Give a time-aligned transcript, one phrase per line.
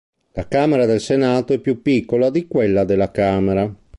[0.31, 3.71] La camera del senato è più piccola di quella della camera.